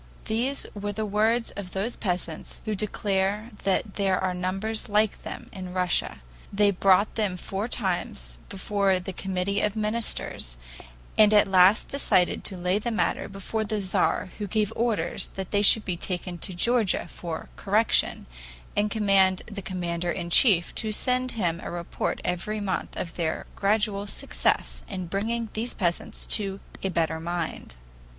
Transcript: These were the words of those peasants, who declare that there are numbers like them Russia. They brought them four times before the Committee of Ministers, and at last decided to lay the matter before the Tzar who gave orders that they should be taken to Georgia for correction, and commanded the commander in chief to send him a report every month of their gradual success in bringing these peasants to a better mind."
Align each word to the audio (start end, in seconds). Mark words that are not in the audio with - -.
These 0.25 0.65
were 0.73 0.91
the 0.93 1.05
words 1.05 1.51
of 1.51 1.73
those 1.73 1.95
peasants, 1.95 2.63
who 2.65 2.73
declare 2.73 3.51
that 3.65 3.93
there 3.97 4.17
are 4.19 4.33
numbers 4.33 4.89
like 4.89 5.21
them 5.21 5.47
Russia. 5.55 6.21
They 6.51 6.71
brought 6.71 7.13
them 7.13 7.37
four 7.37 7.67
times 7.67 8.39
before 8.49 8.99
the 8.99 9.13
Committee 9.13 9.61
of 9.61 9.75
Ministers, 9.75 10.57
and 11.19 11.35
at 11.35 11.47
last 11.47 11.89
decided 11.89 12.43
to 12.45 12.57
lay 12.57 12.79
the 12.79 12.89
matter 12.89 13.29
before 13.29 13.63
the 13.63 13.79
Tzar 13.79 14.31
who 14.39 14.47
gave 14.47 14.73
orders 14.75 15.27
that 15.35 15.51
they 15.51 15.61
should 15.61 15.85
be 15.85 15.97
taken 15.97 16.39
to 16.39 16.53
Georgia 16.55 17.05
for 17.07 17.49
correction, 17.55 18.25
and 18.75 18.89
commanded 18.89 19.45
the 19.55 19.61
commander 19.61 20.09
in 20.09 20.31
chief 20.31 20.73
to 20.73 20.91
send 20.91 21.33
him 21.33 21.59
a 21.63 21.69
report 21.69 22.19
every 22.25 22.59
month 22.59 22.95
of 22.97 23.13
their 23.17 23.45
gradual 23.55 24.07
success 24.07 24.81
in 24.89 25.05
bringing 25.05 25.49
these 25.53 25.75
peasants 25.75 26.25
to 26.25 26.59
a 26.81 26.89
better 26.89 27.19
mind." 27.19 27.75